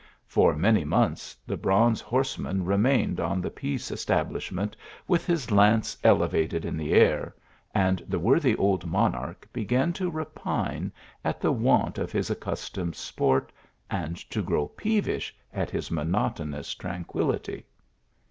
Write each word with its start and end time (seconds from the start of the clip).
For 0.25 0.55
many 0.55 0.83
months 0.83 1.37
the 1.45 1.57
bronze 1.57 2.01
horseman 2.01 2.65
remained 2.65 3.19
on 3.19 3.39
the 3.39 3.51
peace 3.51 3.91
establishment 3.91 4.75
with 5.07 5.27
his 5.27 5.51
lance 5.51 5.95
elevated 6.03 6.65
in 6.65 6.75
the 6.75 6.93
air, 6.93 7.35
and 7.71 8.03
the 8.07 8.17
worthy 8.17 8.55
old 8.55 8.87
monarch 8.87 9.47
began 9.53 9.93
to 9.93 10.09
repine 10.09 10.91
at 11.23 11.39
the 11.39 11.51
want 11.51 11.99
of 11.99 12.11
his 12.11 12.31
accustomed 12.31 12.95
sport, 12.95 13.51
and 13.91 14.17
to 14.31 14.41
grow 14.41 14.69
pee 14.69 15.01
vish 15.01 15.35
at 15.53 15.69
his 15.69 15.91
monotonous 15.91 16.73
tranquillity. 16.73 17.67